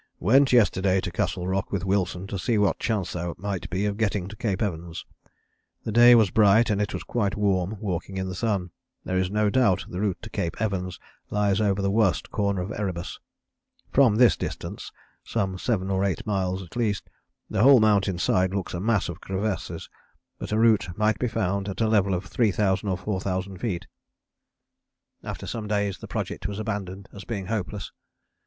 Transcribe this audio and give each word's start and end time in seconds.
"Went 0.19 0.51
yesterday 0.51 0.99
to 0.99 1.11
Castle 1.11 1.47
Rock 1.47 1.71
with 1.71 1.85
Wilson 1.85 2.25
to 2.25 2.39
see 2.39 2.57
what 2.57 2.79
chance 2.79 3.13
there 3.13 3.35
might 3.37 3.69
be 3.69 3.85
of 3.85 3.97
getting 3.97 4.27
to 4.29 4.35
Cape 4.35 4.63
Evans. 4.63 5.05
The 5.83 5.91
day 5.91 6.15
was 6.15 6.31
bright 6.31 6.71
and 6.71 6.81
it 6.81 6.91
was 6.91 7.03
quite 7.03 7.35
warm 7.35 7.77
walking 7.79 8.17
in 8.17 8.27
the 8.27 8.33
sun. 8.33 8.71
There 9.05 9.19
is 9.19 9.29
no 9.29 9.51
doubt 9.51 9.85
the 9.87 10.01
route 10.01 10.19
to 10.23 10.31
Cape 10.31 10.59
Evans 10.59 10.97
lies 11.29 11.61
over 11.61 11.83
the 11.83 11.91
worst 11.91 12.31
corner 12.31 12.63
of 12.63 12.71
Erebus. 12.71 13.19
From 13.91 14.15
this 14.15 14.35
distance 14.35 14.91
(some 15.23 15.59
7 15.59 15.91
or 15.91 16.03
8 16.03 16.25
miles 16.25 16.63
at 16.63 16.75
least) 16.75 17.07
the 17.47 17.61
whole 17.61 17.79
mountain 17.79 18.17
side 18.17 18.55
looks 18.55 18.73
a 18.73 18.79
mass 18.79 19.07
of 19.07 19.21
crevasses, 19.21 19.87
but 20.39 20.51
a 20.51 20.57
route 20.57 20.89
might 20.97 21.19
be 21.19 21.27
found 21.27 21.69
at 21.69 21.79
a 21.79 21.87
level 21.87 22.15
of 22.15 22.25
3000 22.25 22.89
or 22.89 22.97
4000 22.97 23.59
feet." 23.59 23.85
After 25.23 25.45
some 25.45 25.67
days 25.67 25.99
the 25.99 26.07
project 26.07 26.47
was 26.47 26.57
abandoned 26.57 27.07
as 27.13 27.23
being 27.23 27.45
hopeless. 27.45 27.91